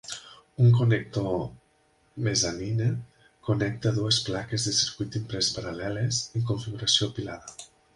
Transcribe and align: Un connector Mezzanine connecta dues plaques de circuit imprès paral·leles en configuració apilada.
Un 0.63 0.69
connector 0.77 1.43
Mezzanine 2.29 2.89
connecta 3.51 3.95
dues 4.01 4.21
plaques 4.31 4.67
de 4.71 4.75
circuit 4.81 5.23
imprès 5.25 5.55
paral·leles 5.61 6.25
en 6.41 6.51
configuració 6.53 7.15
apilada. 7.17 7.59